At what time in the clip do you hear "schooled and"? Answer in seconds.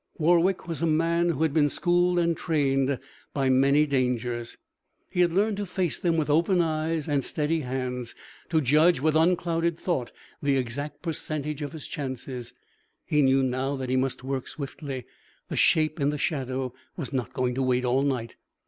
1.69-2.35